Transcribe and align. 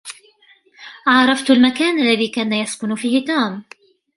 عرفت 1.07 1.49
المكان 1.51 1.99
الذي 1.99 2.27
كان 2.27 2.53
يسكن 2.53 2.95
فيه 2.95 3.25
توم. 3.25 3.63